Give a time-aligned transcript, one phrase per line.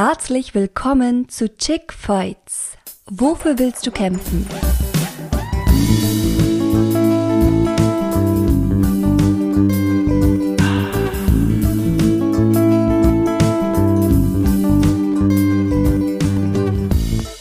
[0.00, 2.78] Herzlich willkommen zu Chick Fights.
[3.10, 4.46] Wofür willst du kämpfen?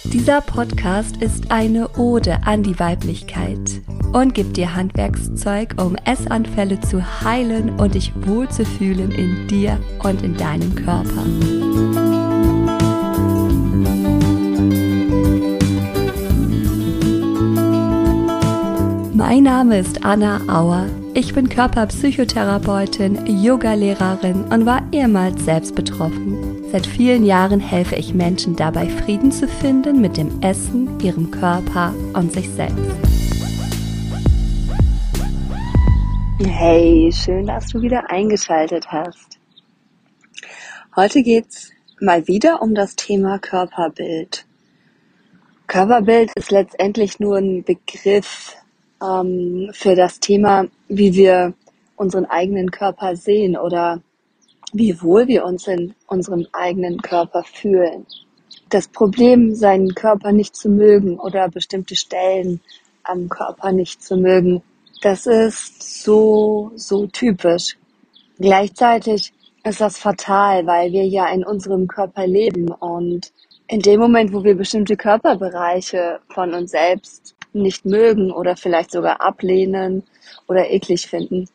[0.05, 3.83] Dieser Podcast ist eine Ode an die Weiblichkeit
[4.13, 10.35] und gibt dir Handwerkszeug, um Essanfälle zu heilen und dich wohlzufühlen in dir und in
[10.35, 11.23] deinem Körper.
[19.29, 20.87] Mein Name ist Anna Auer.
[21.13, 26.63] Ich bin Körperpsychotherapeutin, Yogalehrerin und war ehemals selbst betroffen.
[26.71, 31.93] Seit vielen Jahren helfe ich Menschen dabei, Frieden zu finden mit dem Essen, ihrem Körper
[32.13, 32.80] und sich selbst.
[36.39, 39.39] Hey, schön, dass du wieder eingeschaltet hast.
[40.95, 44.45] Heute geht's mal wieder um das Thema Körperbild.
[45.67, 48.55] Körperbild ist letztendlich nur ein Begriff
[49.03, 51.53] ähm, für das Thema, wie wir
[51.95, 54.01] unseren eigenen Körper sehen oder
[54.73, 58.05] wie wohl wir uns in unserem eigenen Körper fühlen.
[58.69, 62.59] Das Problem, seinen Körper nicht zu mögen oder bestimmte Stellen
[63.03, 64.61] am Körper nicht zu mögen,
[65.01, 67.77] das ist so, so typisch.
[68.39, 73.31] Gleichzeitig ist das fatal, weil wir ja in unserem Körper leben und
[73.67, 79.22] in dem Moment, wo wir bestimmte Körperbereiche von uns selbst nicht mögen oder vielleicht sogar
[79.22, 80.03] ablehnen
[80.47, 81.50] oder eklig finden,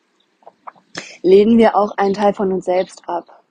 [1.23, 3.43] lehnen wir auch einen Teil von uns selbst ab.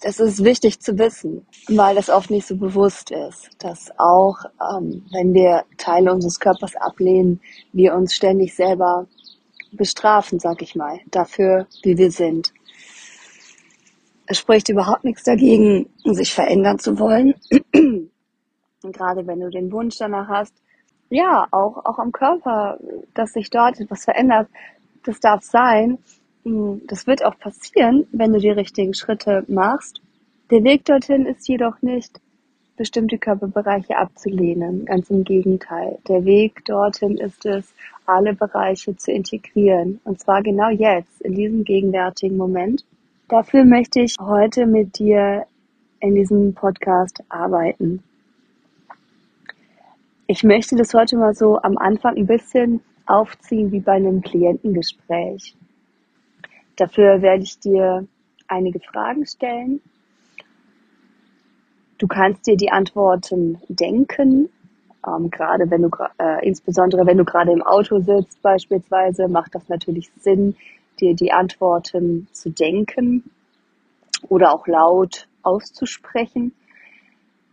[0.00, 5.06] Das ist wichtig zu wissen, weil das oft nicht so bewusst ist, dass auch ähm,
[5.12, 7.40] wenn wir Teile unseres Körpers ablehnen,
[7.72, 9.06] wir uns ständig selber
[9.72, 12.52] bestrafen, sag ich mal, dafür, wie wir sind.
[14.26, 17.34] Es spricht überhaupt nichts dagegen, sich verändern zu wollen.
[18.82, 20.54] Gerade wenn du den Wunsch danach hast,
[21.14, 22.78] ja, auch, auch am Körper,
[23.14, 24.48] dass sich dort etwas verändert,
[25.04, 25.98] das darf sein.
[26.44, 30.00] Hm, das wird auch passieren, wenn du die richtigen Schritte machst.
[30.50, 32.20] Der Weg dorthin ist jedoch nicht,
[32.76, 34.86] bestimmte Körperbereiche abzulehnen.
[34.86, 35.98] Ganz im Gegenteil.
[36.08, 37.72] Der Weg dorthin ist es,
[38.06, 40.00] alle Bereiche zu integrieren.
[40.02, 42.84] Und zwar genau jetzt, in diesem gegenwärtigen Moment.
[43.28, 45.46] Dafür möchte ich heute mit dir
[46.00, 48.02] in diesem Podcast arbeiten.
[50.26, 55.54] Ich möchte das heute mal so am Anfang ein bisschen aufziehen wie bei einem Klientengespräch.
[56.76, 58.06] Dafür werde ich dir
[58.48, 59.82] einige Fragen stellen.
[61.98, 64.48] Du kannst dir die Antworten denken,
[65.06, 69.68] ähm, gerade wenn du, äh, insbesondere wenn du gerade im Auto sitzt beispielsweise, macht das
[69.68, 70.56] natürlich Sinn,
[71.00, 73.30] dir die Antworten zu denken
[74.30, 76.54] oder auch laut auszusprechen.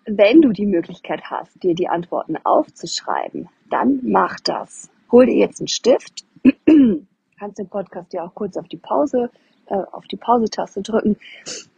[0.06, 4.90] Wenn du die Möglichkeit hast, dir die Antworten aufzuschreiben, dann mach das.
[5.12, 6.26] Hol dir jetzt einen Stift
[7.40, 9.30] kannst den Podcast ja auch kurz auf die Pause,
[9.68, 11.18] äh, auf die Pause-Taste drücken,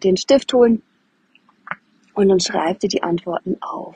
[0.03, 0.81] den Stift holen
[2.13, 3.95] und dann schreib dir die Antworten auf.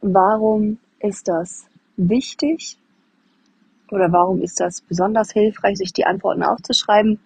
[0.00, 2.78] Warum ist das wichtig?
[3.90, 7.20] Oder warum ist das besonders hilfreich, sich die Antworten aufzuschreiben?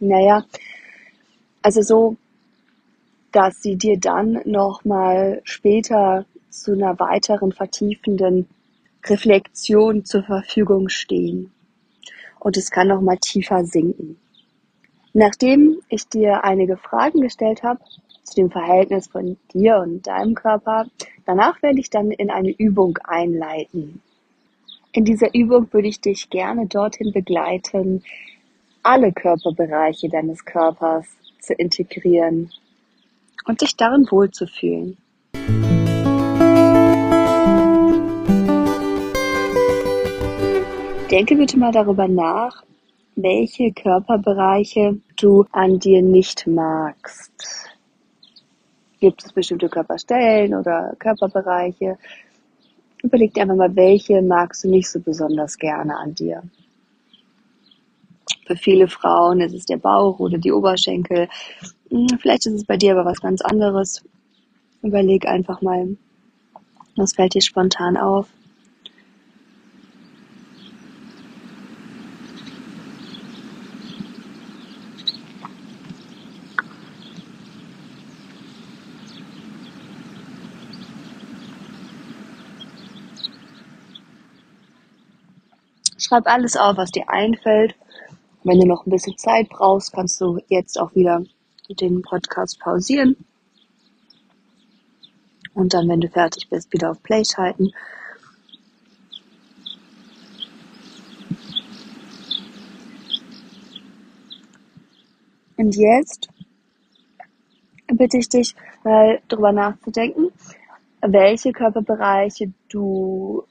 [0.00, 0.44] Naja,
[1.62, 2.16] also so,
[3.32, 8.48] dass sie dir dann nochmal später zu einer weiteren vertiefenden
[9.04, 11.52] Reflexion zur Verfügung stehen
[12.40, 14.18] und es kann noch mal tiefer sinken.
[15.12, 17.80] Nachdem ich dir einige Fragen gestellt habe
[18.22, 20.86] zu dem Verhältnis von dir und deinem Körper,
[21.24, 24.02] danach werde ich dann in eine Übung einleiten.
[24.92, 28.02] In dieser Übung würde ich dich gerne dorthin begleiten,
[28.82, 31.06] alle Körperbereiche deines Körpers
[31.40, 32.50] zu integrieren
[33.46, 34.96] und dich darin wohlzufühlen.
[41.10, 42.62] Denke bitte mal darüber nach,
[43.16, 47.32] welche Körperbereiche du an dir nicht magst.
[49.00, 51.98] Gibt es bestimmte Körperstellen oder Körperbereiche?
[53.02, 56.42] Überleg dir einfach mal, welche magst du nicht so besonders gerne an dir.
[58.46, 61.28] Für viele Frauen ist es der Bauch oder die Oberschenkel.
[61.90, 64.04] Hm, vielleicht ist es bei dir aber was ganz anderes.
[64.82, 65.96] Überleg einfach mal,
[66.96, 68.28] was fällt dir spontan auf.
[85.96, 87.74] Schreib alles auf, was dir einfällt.
[88.44, 91.22] Wenn du noch ein bisschen Zeit brauchst, kannst du jetzt auch wieder
[91.74, 93.16] den Podcast pausieren
[95.58, 97.72] Und dann, wenn du fertig bist, wieder auf Play schalten.
[105.56, 106.28] Und jetzt
[107.88, 108.54] bitte ich dich,
[108.84, 110.28] mal drüber nachzudenken,
[111.00, 113.42] welche Körperbereiche du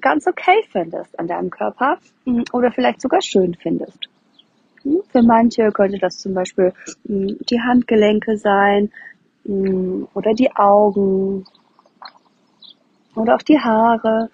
[0.00, 1.98] ganz okay findest an deinem Körper
[2.52, 4.08] oder vielleicht sogar schön findest.
[4.82, 6.72] Hm, für manche könnte das zum Beispiel
[7.06, 8.90] hm, die Handgelenke sein
[10.14, 11.44] oder die Augen
[13.14, 14.30] oder auch die Haare.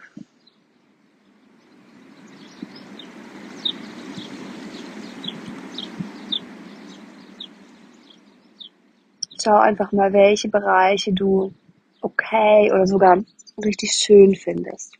[9.42, 11.52] Schau einfach mal, welche Bereiche du
[12.00, 13.18] okay oder sogar
[13.62, 14.96] richtig schön findest.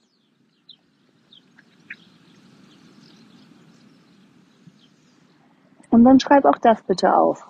[5.95, 7.47] Und dann schreib auch das bitte auf.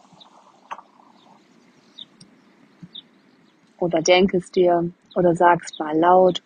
[3.79, 6.43] Oder denk es dir oder sag es mal laut.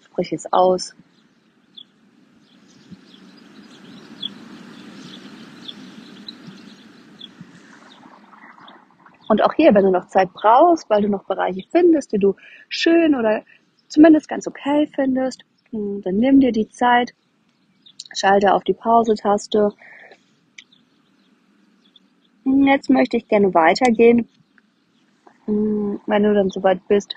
[0.00, 0.96] Sprich es aus.
[9.28, 12.34] Und auch hier, wenn du noch Zeit brauchst, weil du noch Bereiche findest, die du
[12.70, 13.42] schön oder
[13.88, 17.12] zumindest ganz okay findest, hm, dann nimm dir die Zeit,
[18.14, 19.74] schalte auf die Pause-Taste
[22.48, 24.28] Jetzt möchte ich gerne weitergehen.
[25.44, 27.14] Hm, wenn du dann soweit bist,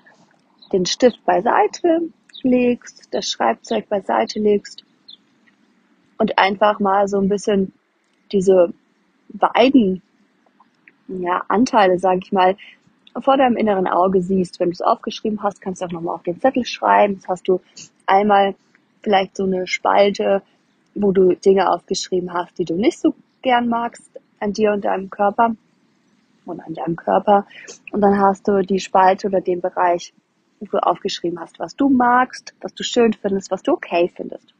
[0.74, 2.10] den Stift beiseite
[2.44, 4.84] legst, das Schreibzeug beiseite legst
[6.18, 7.74] und einfach mal so ein bisschen
[8.32, 8.74] diese
[9.30, 10.02] beiden
[11.08, 12.58] ja, Anteile, sage ich mal,
[13.20, 14.60] vor deinem inneren Auge siehst.
[14.60, 17.16] Wenn du es aufgeschrieben hast, kannst du auch nochmal auf den Zettel schreiben.
[17.16, 17.62] Jetzt hast du
[18.06, 18.56] einmal
[19.02, 20.42] vielleicht so eine Spalte,
[20.94, 25.10] wo du Dinge aufgeschrieben hast, die du nicht so gern magst an dir und deinem
[25.10, 25.56] Körper
[26.46, 27.48] und an deinem Körper.
[27.92, 30.14] Und dann hast du die Spalte oder den Bereich,
[30.60, 34.54] wo du aufgeschrieben hast, was du magst, was du schön findest, was du okay findest.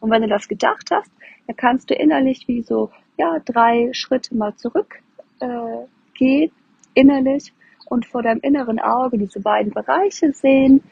[0.00, 1.10] Und wenn du das gedacht hast,
[1.46, 5.00] dann kannst du innerlich wie so, ja, drei Schritte mal zurück
[5.40, 6.48] äh,
[6.94, 7.52] innerlich,
[7.92, 10.82] und vor deinem inneren Auge diese beiden Bereiche sehen.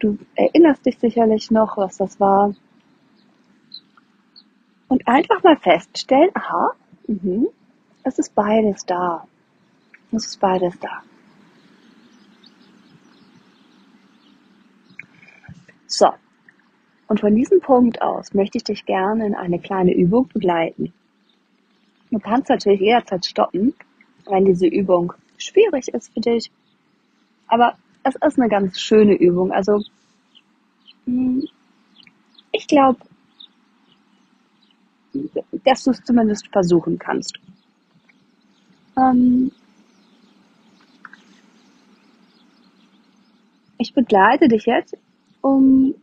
[0.00, 2.52] Du erinnerst dich sicherlich noch, was das war,
[4.92, 6.72] und einfach mal feststellen, aha,
[7.06, 7.46] mh,
[8.04, 9.26] es ist beides da.
[10.12, 11.02] Es ist beides da.
[15.86, 16.10] So.
[17.08, 20.92] Und von diesem Punkt aus möchte ich dich gerne in eine kleine Übung begleiten.
[22.10, 23.72] Du kannst natürlich jederzeit stoppen,
[24.28, 26.50] wenn diese Übung schwierig ist für dich.
[27.48, 29.52] Aber es ist eine ganz schöne Übung.
[29.52, 29.82] Also,
[31.06, 31.48] hm,
[32.52, 32.98] ich glaube,
[35.64, 37.38] dass du es zumindest versuchen kannst.
[38.96, 39.50] Ähm
[43.78, 44.96] ich begleite dich jetzt,
[45.40, 45.94] um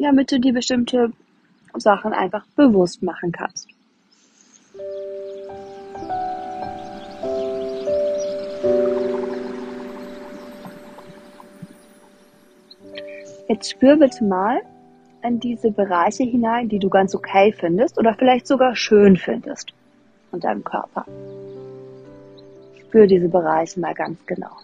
[0.00, 1.12] damit du dir bestimmte
[1.76, 3.68] Sachen einfach bewusst machen kannst.
[13.48, 14.62] Jetzt spür bitte mal,
[15.22, 19.72] in diese Bereiche hinein, die du ganz okay findest oder vielleicht sogar schön findest
[20.32, 21.04] an deinem Körper.
[22.80, 24.56] Spür diese Bereiche mal ganz genau.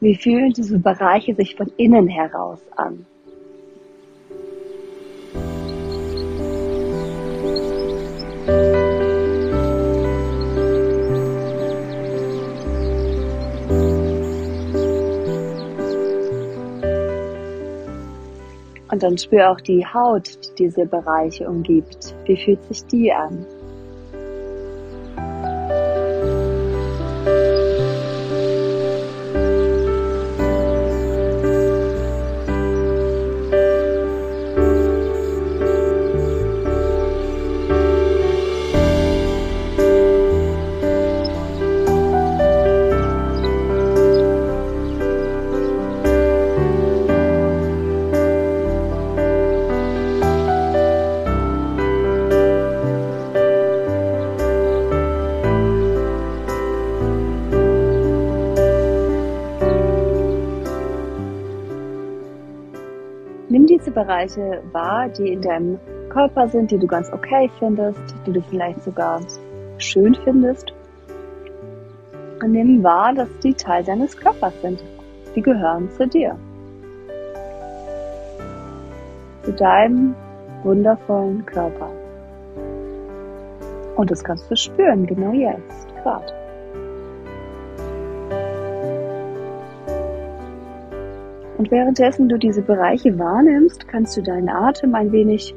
[0.00, 3.06] Wie fühlen diese Bereiche sich von innen heraus an?
[18.94, 22.14] Und dann spür auch die Haut, die diese Bereiche umgibt.
[22.26, 23.44] Wie fühlt sich die an?
[64.04, 65.80] Bereiche wahr, die in deinem
[66.10, 69.20] Körper sind, die du ganz okay findest, die du vielleicht sogar
[69.78, 70.74] schön findest.
[72.42, 74.84] Und nimm wahr, dass die Teil deines Körpers sind.
[75.34, 76.36] Die gehören zu dir.
[79.42, 80.14] Zu deinem
[80.62, 81.90] wundervollen Körper.
[83.96, 86.43] Und das kannst du spüren, genau jetzt, gerade.
[91.64, 95.54] Und währenddessen du diese Bereiche wahrnimmst, kannst du deinen Atem ein wenig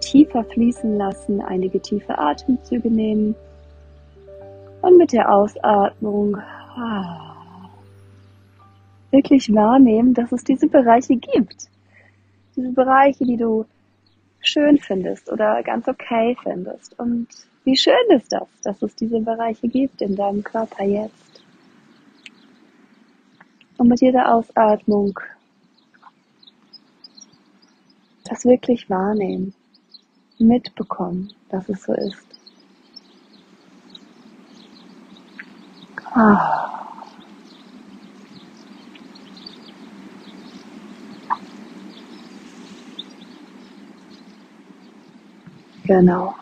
[0.00, 3.34] tiefer fließen lassen, einige tiefe Atemzüge nehmen
[4.80, 7.36] und mit der Ausatmung ah,
[9.10, 11.68] wirklich wahrnehmen, dass es diese Bereiche gibt.
[12.56, 13.66] Diese Bereiche, die du
[14.40, 16.98] schön findest oder ganz okay findest.
[16.98, 17.28] Und
[17.64, 21.43] wie schön ist das, dass es diese Bereiche gibt in deinem Körper jetzt.
[23.76, 25.18] Und mit jeder Ausatmung
[28.24, 29.54] das wirklich wahrnehmen,
[30.38, 32.26] mitbekommen, dass es so ist.
[36.14, 36.60] Ah.
[45.84, 46.34] Genau.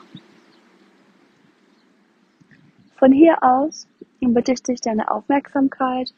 [2.96, 3.88] Von hier aus
[4.20, 6.14] bitte ich dich, deine Aufmerksamkeit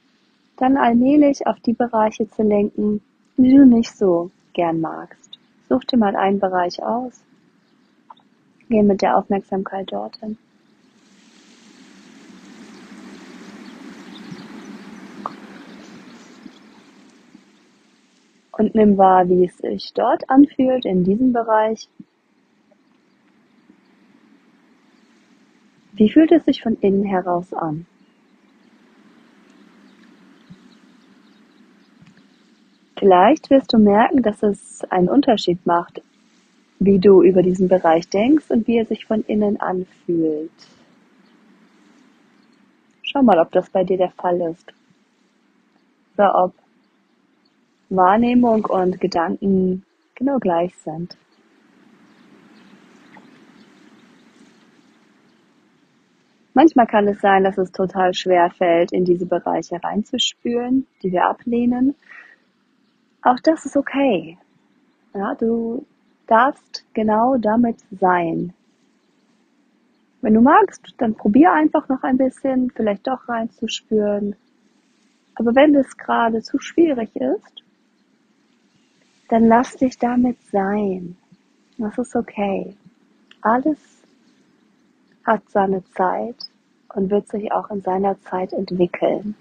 [0.56, 3.00] dann allmählich auf die Bereiche zu lenken,
[3.37, 5.38] die du nicht so gern magst.
[5.68, 7.25] Such dir mal einen Bereich aus.
[8.68, 10.38] Geh mit der Aufmerksamkeit dorthin.
[18.52, 21.88] Und nimm wahr, wie es sich dort anfühlt, in diesem Bereich.
[25.92, 27.87] Wie fühlt es sich von innen heraus an?
[33.04, 36.00] Vielleicht wirst du merken, dass es einen Unterschied macht,
[36.78, 40.50] wie du über diesen Bereich denkst und wie er sich von innen anfühlt.
[43.02, 44.73] Schau mal, ob das bei dir der Fall ist.
[46.14, 46.54] Oder ob
[47.90, 49.84] Wahrnehmung und Gedanken
[50.14, 51.18] genau gleich sind.
[56.54, 61.26] Manchmal kann es sein, dass es total schwer fällt, in diese Bereiche reinzuspüren, die wir
[61.26, 61.94] ablehnen.
[63.25, 64.37] Auch das ist okay.
[65.14, 65.87] Ja, du
[66.26, 68.52] darfst genau damit sein.
[70.21, 74.37] Wenn du magst, dann probier einfach noch ein bisschen, vielleicht doch reinzuspüren.
[75.37, 77.62] Aber wenn es gerade zu schwierig ist,
[79.28, 81.16] dann lass dich damit sein.
[81.78, 82.76] Das ist okay.
[83.40, 83.78] Alles
[85.25, 86.37] hat seine Zeit
[86.95, 89.35] und wird sich auch in seiner Zeit entwickeln.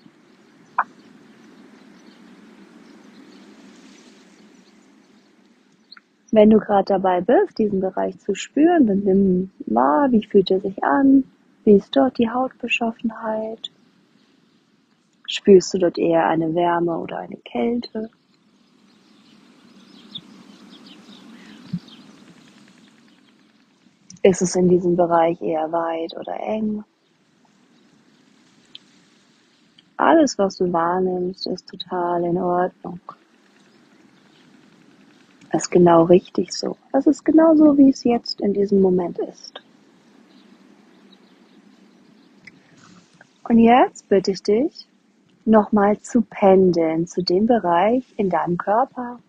[6.34, 10.62] Wenn du gerade dabei bist, diesen Bereich zu spüren, dann nimm wahr, wie fühlt er
[10.62, 11.25] sich an,
[11.63, 13.70] wie ist dort die Hautbeschaffenheit.
[15.28, 18.10] Spürst du dort eher eine Wärme oder eine Kälte?
[24.24, 26.84] Ist es in diesem Bereich eher weit oder eng?
[29.98, 33.00] Alles, was du wahrnimmst, ist total in Ordnung.
[35.53, 36.77] Das ist genau richtig so.
[36.91, 39.62] Das ist genau so, wie es jetzt in diesem Moment ist.
[43.48, 44.88] Und jetzt bitte ich dich,
[45.45, 49.19] nochmal zu pendeln zu dem Bereich in deinem Körper,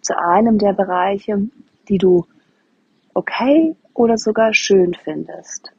[0.00, 1.48] zu einem der Bereiche,
[1.88, 2.26] die du
[3.14, 5.72] okay oder sogar schön findest.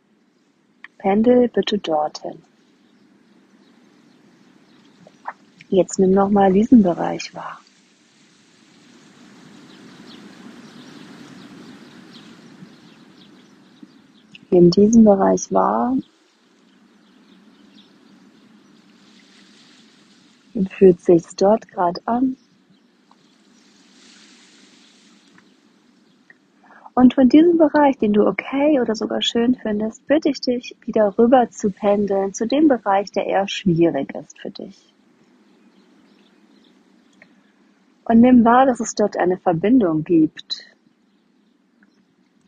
[0.98, 2.42] Pendel bitte dorthin.
[5.68, 7.60] Jetzt nimm nochmal diesen Bereich wahr.
[14.52, 15.96] Nimm diesen Bereich wahr
[20.54, 22.36] und fühlt sich dort gerade an.
[26.96, 31.18] Und von diesem Bereich, den du okay oder sogar schön findest, bitte ich dich, wieder
[31.18, 34.94] rüber zu pendeln zu dem Bereich, der eher schwierig ist für dich.
[38.04, 40.66] Und nimm wahr, dass es dort eine Verbindung gibt.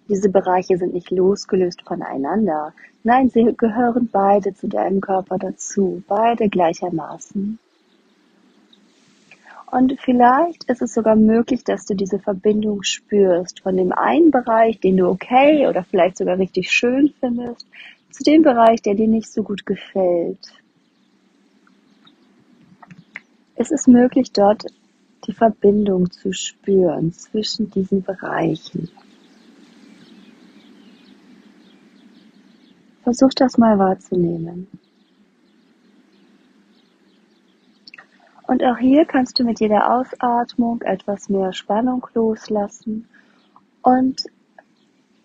[0.07, 2.73] Diese Bereiche sind nicht losgelöst voneinander.
[3.03, 7.59] Nein, sie gehören beide zu deinem Körper dazu, beide gleichermaßen.
[9.71, 14.81] Und vielleicht ist es sogar möglich, dass du diese Verbindung spürst von dem einen Bereich,
[14.81, 17.65] den du okay oder vielleicht sogar richtig schön findest,
[18.09, 20.53] zu dem Bereich, der dir nicht so gut gefällt.
[23.55, 24.65] Es ist möglich, dort
[25.25, 28.89] die Verbindung zu spüren zwischen diesen Bereichen.
[33.03, 34.67] Versuch das mal wahrzunehmen.
[38.47, 43.07] Und auch hier kannst du mit jeder Ausatmung etwas mehr Spannung loslassen
[43.81, 44.21] und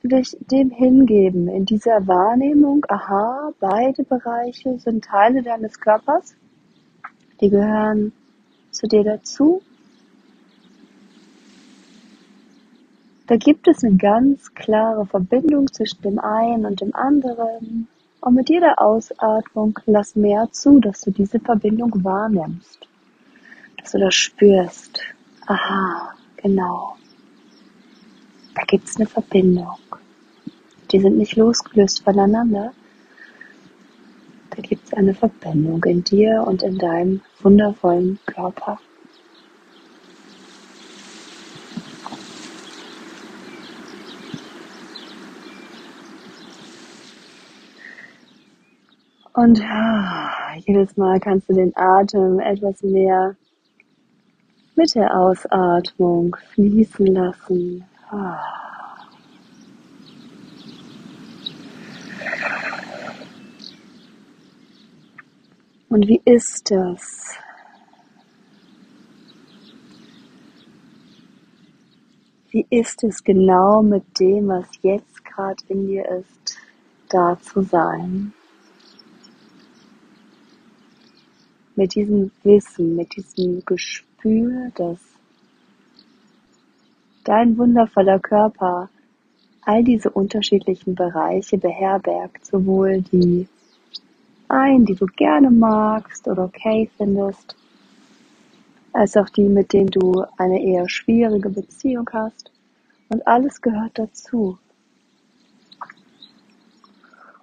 [0.02, 6.37] dich dem hingeben, in dieser Wahrnehmung, aha, beide Bereiche sind Teile deines Körpers,
[7.40, 8.12] die gehören
[8.71, 9.62] zu dir dazu.
[13.26, 17.88] Da gibt es eine ganz klare Verbindung zwischen dem einen und dem anderen.
[18.21, 22.87] Und mit jeder Ausatmung lass mehr zu, dass du diese Verbindung wahrnimmst,
[23.78, 25.00] dass du das spürst.
[25.47, 26.97] Aha, genau.
[28.54, 29.78] Da gibt es eine Verbindung.
[30.92, 32.73] Die sind nicht losgelöst voneinander.
[34.50, 38.78] Da gibt es eine Verbindung in dir und in deinem wundervollen Körper.
[49.37, 49.62] Und
[50.64, 53.37] jedes Mal kannst du den Atem etwas mehr
[54.76, 57.85] mit der Ausatmung fließen lassen.
[58.11, 58.40] Ah.
[65.90, 67.38] Und wie ist das?
[72.49, 76.57] Wie ist es genau mit dem, was jetzt gerade in dir ist,
[77.11, 78.33] da zu sein?
[81.76, 84.99] Mit diesem Wissen, mit diesem Gespür, dass
[87.25, 88.88] dein wundervoller Körper
[89.62, 93.47] all diese unterschiedlichen Bereiche beherbergt, sowohl die
[94.49, 97.56] ein, die du gerne magst oder okay findest,
[98.92, 102.50] als auch die, mit denen du eine eher schwierige Beziehung hast.
[103.09, 104.59] Und alles gehört dazu.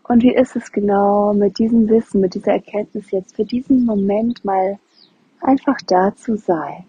[0.03, 4.43] Und wie ist es genau mit diesem Wissen, mit dieser Erkenntnis jetzt für diesen Moment
[4.43, 4.77] mal
[5.41, 6.83] einfach da zu sein?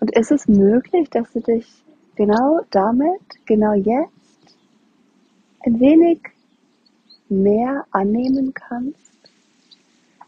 [0.00, 1.84] Und ist es möglich, dass du dich
[2.16, 4.56] genau damit, genau jetzt
[5.64, 6.20] ein wenig
[7.28, 9.12] mehr annehmen kannst,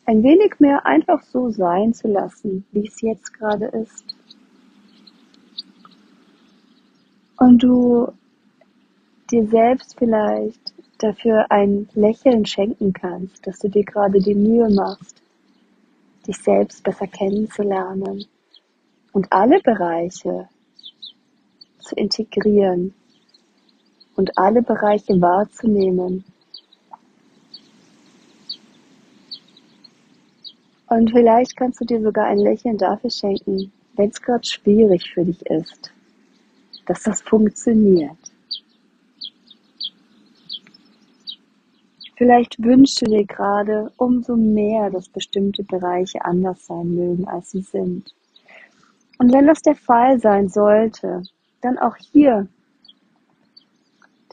[0.05, 4.15] ein wenig mehr einfach so sein zu lassen, wie es jetzt gerade ist.
[7.43, 8.13] Und du
[9.33, 15.21] dir selbst vielleicht dafür ein Lächeln schenken kannst, dass du dir gerade die Mühe machst,
[16.25, 18.27] dich selbst besser kennenzulernen
[19.13, 20.49] und alle Bereiche
[21.81, 22.95] zu integrieren,
[24.15, 26.25] und alle Bereiche wahrzunehmen.
[30.87, 35.25] Und vielleicht kannst du dir sogar ein Lächeln dafür schenken, wenn es gerade schwierig für
[35.25, 35.92] dich ist,
[36.87, 38.17] dass das funktioniert.
[42.17, 47.63] Vielleicht wünschst du dir gerade umso mehr, dass bestimmte Bereiche anders sein mögen, als sie
[47.63, 48.15] sind.
[49.19, 51.23] Und wenn das der Fall sein sollte,
[51.63, 52.47] dann auch hier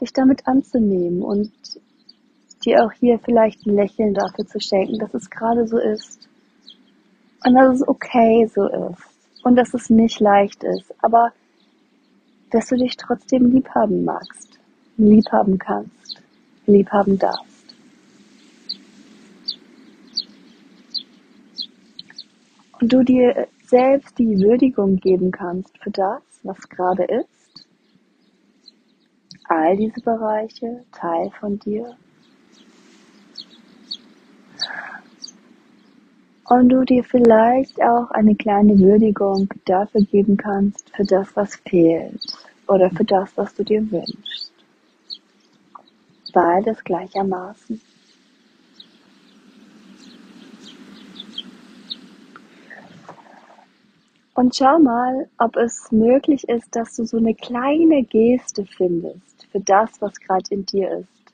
[0.00, 1.52] dich damit anzunehmen und
[2.64, 6.28] dir auch hier vielleicht ein Lächeln dafür zu schenken, dass es gerade so ist.
[7.44, 9.02] Und dass es okay so ist.
[9.42, 10.94] Und dass es nicht leicht ist.
[11.02, 11.32] Aber
[12.50, 14.58] dass du dich trotzdem lieb haben magst.
[14.96, 16.22] Lieb haben kannst.
[16.66, 17.74] Lieb haben darfst.
[22.80, 27.40] Und du dir selbst die Würdigung geben kannst für das, was gerade ist
[29.50, 31.96] all diese Bereiche Teil von dir.
[36.50, 42.20] Und du dir vielleicht auch eine kleine Würdigung dafür geben kannst, für das, was fehlt
[42.66, 44.52] oder für das, was du dir wünschst.
[46.34, 47.80] Beides gleichermaßen.
[54.34, 59.60] Und schau mal, ob es möglich ist, dass du so eine kleine Geste findest, für
[59.60, 61.32] das, was gerade in dir ist.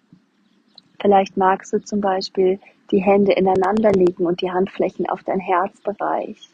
[1.01, 6.49] Vielleicht magst du zum Beispiel die Hände ineinander legen und die Handflächen auf dein Herzbereich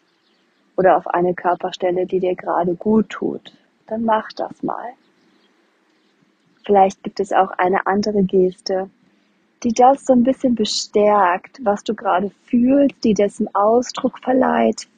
[0.77, 3.53] oder auf eine Körperstelle, die dir gerade gut tut.
[3.87, 4.93] Dann mach das mal.
[6.65, 8.89] Vielleicht gibt es auch eine andere Geste,
[9.63, 14.89] die das so ein bisschen bestärkt, was du gerade fühlst, die dessen Ausdruck verleiht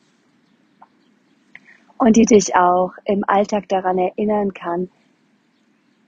[1.98, 4.90] und die dich auch im Alltag daran erinnern kann,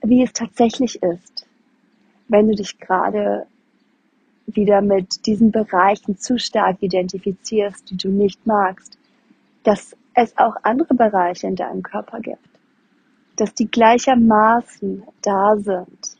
[0.01, 1.47] wie es tatsächlich ist,
[2.27, 3.47] wenn du dich gerade
[4.47, 8.97] wieder mit diesen Bereichen zu stark identifizierst, die du nicht magst,
[9.63, 12.49] dass es auch andere Bereiche in deinem Körper gibt,
[13.35, 16.17] dass die gleichermaßen da sind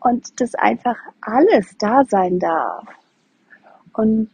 [0.00, 2.86] und dass einfach alles da sein darf.
[3.94, 4.28] Und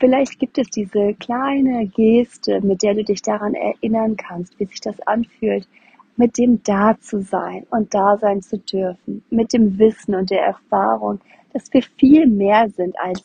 [0.00, 4.80] vielleicht gibt es diese kleine Geste, mit der du dich daran erinnern kannst, wie sich
[4.80, 5.68] das anfühlt,
[6.16, 10.44] mit dem da zu sein und da sein zu dürfen, mit dem Wissen und der
[10.44, 11.20] Erfahrung,
[11.52, 13.22] dass wir viel mehr sind als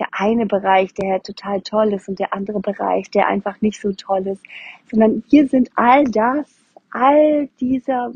[0.00, 3.92] der eine Bereich, der total toll ist und der andere Bereich, der einfach nicht so
[3.92, 4.42] toll ist,
[4.90, 6.46] sondern wir sind all das,
[6.90, 8.12] all dieser,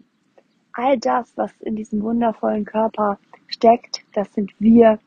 [0.73, 4.99] all das, was in diesem wundervollen Körper steckt, das sind wir.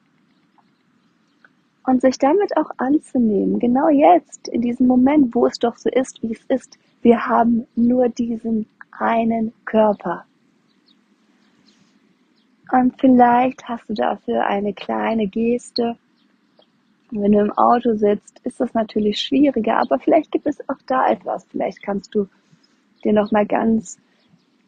[1.85, 6.21] Und sich damit auch anzunehmen, genau jetzt, in diesem Moment, wo es doch so ist,
[6.21, 10.26] wie es ist, wir haben nur diesen einen Körper.
[12.71, 15.97] Und vielleicht hast du dafür eine kleine Geste.
[17.11, 21.09] Wenn du im Auto sitzt, ist das natürlich schwieriger, aber vielleicht gibt es auch da
[21.09, 21.45] etwas.
[21.49, 22.27] Vielleicht kannst du
[23.03, 23.97] dir noch mal ganz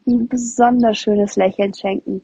[0.06, 2.22] ein besonders schönes Lächeln schenken.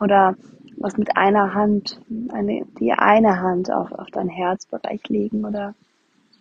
[0.00, 0.36] Oder
[0.78, 2.00] was mit einer Hand,
[2.30, 5.74] eine, die eine Hand auf, auf dein Herzbereich legen oder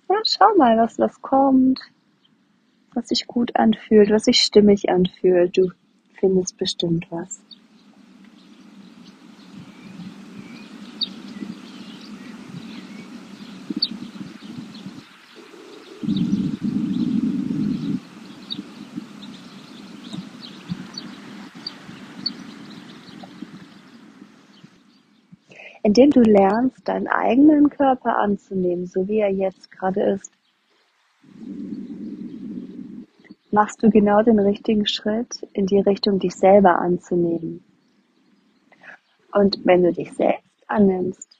[0.09, 1.79] ja, schau mal, was, was kommt
[2.95, 5.57] was sich gut anfühlt, was sich stimmig anfühlt.
[5.57, 5.71] Du
[6.13, 7.41] findest bestimmt was.
[25.85, 30.31] Indem du lernst, deinen eigenen Körper anzunehmen, so wie er jetzt gerade ist,
[33.51, 37.63] machst du genau den richtigen Schritt in die Richtung, dich selber anzunehmen.
[39.31, 41.39] Und wenn du dich selbst annimmst,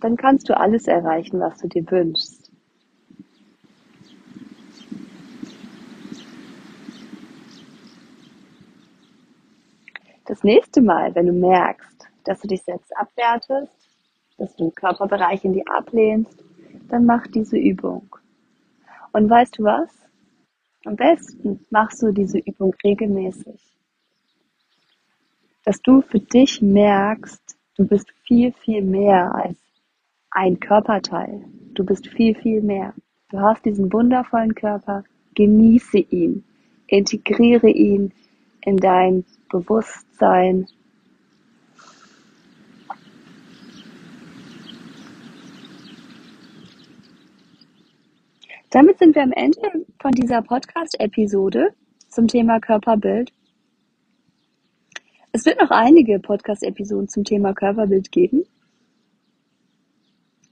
[0.00, 2.52] dann kannst du alles erreichen, was du dir wünschst.
[10.26, 11.91] Das nächste Mal, wenn du merkst,
[12.24, 13.72] dass du dich selbst abwertest,
[14.38, 16.42] dass du Körperbereiche in die ablehnst,
[16.88, 18.16] dann mach diese Übung.
[19.12, 19.90] Und weißt du was?
[20.84, 23.60] Am besten machst du diese Übung regelmäßig.
[25.64, 29.58] Dass du für dich merkst, du bist viel, viel mehr als
[30.30, 31.44] ein Körperteil.
[31.74, 32.94] Du bist viel, viel mehr.
[33.30, 35.04] Du hast diesen wundervollen Körper,
[35.34, 36.44] genieße ihn,
[36.86, 38.12] integriere ihn
[38.62, 40.66] in dein Bewusstsein,
[48.72, 51.74] Damit sind wir am Ende von dieser Podcast-Episode
[52.08, 53.30] zum Thema Körperbild.
[55.30, 58.44] Es wird noch einige Podcast-Episoden zum Thema Körperbild geben.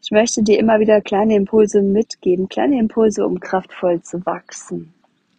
[0.02, 4.92] Ich möchte dir immer wieder kleine Impulse mitgeben, kleine Impulse, um kraftvoll zu wachsen.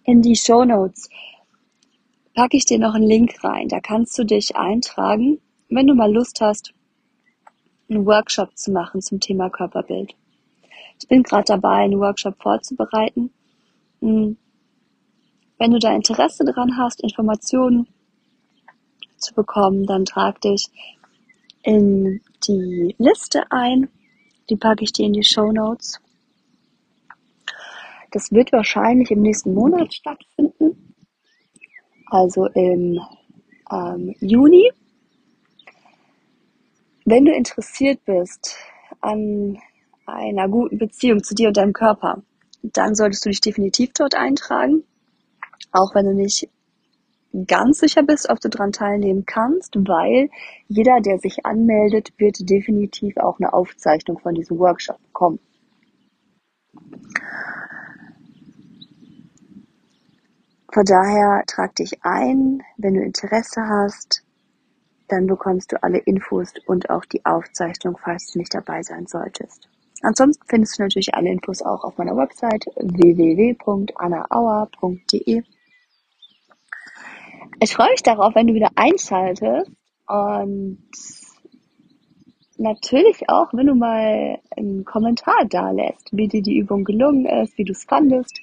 [0.04, 1.08] In die Show Notes
[2.34, 3.68] packe ich dir noch einen Link rein.
[3.68, 5.40] Da kannst du dich eintragen,
[5.70, 6.74] wenn du mal Lust hast,
[7.92, 10.16] einen Workshop zu machen zum Thema Körperbild.
[11.02, 13.34] Ich bin gerade dabei, einen Workshop vorzubereiten.
[14.02, 14.38] Hm.
[15.58, 17.88] Wenn du da Interesse dran hast, Informationen
[19.18, 20.70] zu bekommen, dann trag dich
[21.64, 23.90] in die Liste ein.
[24.52, 26.00] Die packe ich dir in die Show Notes.
[28.12, 30.94] Das wird wahrscheinlich im nächsten Monat stattfinden.
[32.06, 33.00] Also im
[33.72, 34.72] ähm, Juni.
[37.06, 38.56] Wenn du interessiert bist
[39.00, 39.58] an
[40.06, 42.22] einer guten Beziehung zu dir und deinem Körper,
[42.64, 44.84] dann solltest du dich definitiv dort eintragen.
[45.72, 46.50] Auch wenn du nicht
[47.48, 50.30] ganz sicher bist, ob du daran teilnehmen kannst, weil
[50.68, 55.40] jeder, der sich anmeldet, wird definitiv auch eine Aufzeichnung von diesem Workshop bekommen.
[60.74, 64.24] Von daher trag dich ein, wenn du Interesse hast,
[65.10, 69.71] dann bekommst du alle Infos und auch die Aufzeichnung, falls du nicht dabei sein solltest.
[70.02, 75.44] Ansonsten findest du natürlich alle Infos auch auf meiner Website www.annaauer.de.
[77.60, 79.70] Ich freue mich darauf, wenn du wieder einschaltest
[80.08, 80.80] und
[82.58, 87.58] natürlich auch, wenn du mal einen Kommentar da lässt, wie dir die Übung gelungen ist,
[87.58, 88.40] wie du es fandest.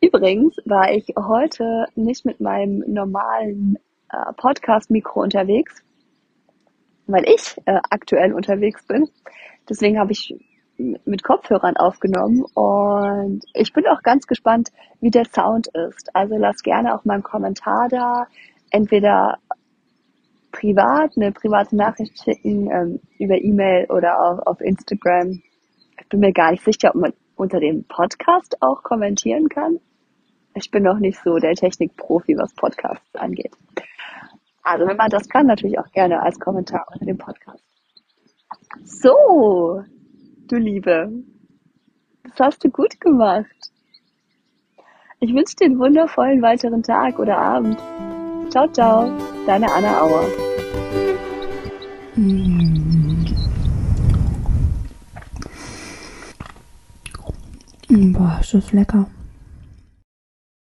[0.00, 3.78] Übrigens war ich heute nicht mit meinem normalen
[4.10, 5.82] äh, Podcast-Mikro unterwegs,
[7.06, 9.08] weil ich äh, aktuell unterwegs bin.
[9.68, 10.36] Deswegen habe ich
[10.78, 16.14] mit Kopfhörern aufgenommen und ich bin auch ganz gespannt, wie der Sound ist.
[16.14, 18.26] Also lass gerne auch mal einen Kommentar da,
[18.70, 19.38] entweder
[20.52, 25.42] privat, eine private Nachricht schicken ähm, über E-Mail oder auch auf Instagram.
[26.00, 29.78] Ich bin mir gar nicht sicher, ob man unter dem Podcast auch kommentieren kann.
[30.54, 33.52] Ich bin noch nicht so der Technikprofi, was Podcasts angeht.
[34.62, 37.62] Also wenn man das kann, natürlich auch gerne als Kommentar unter dem Podcast.
[38.82, 39.82] So,
[40.52, 41.12] du Liebe,
[42.24, 43.46] das hast du gut gemacht.
[45.20, 47.78] Ich wünsche dir einen wundervollen weiteren Tag oder Abend.
[48.50, 49.10] Ciao, ciao,
[49.46, 50.26] deine Anna Auer.
[52.16, 53.24] Mm.
[58.12, 59.06] Boah, ist das lecker.